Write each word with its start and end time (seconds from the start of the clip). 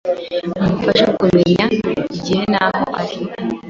Mufashe 0.63 1.05
kumenya 1.17 1.65
igihe 2.17 2.41
n’aho 2.51 2.85
ari, 2.99 3.17